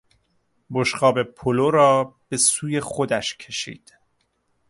بشقاب 0.71 1.23
پلو 1.23 1.71
را 1.71 2.15
به 2.29 2.37
سوی 2.37 2.79
خودش 2.79 3.37
کشید. 3.37 3.93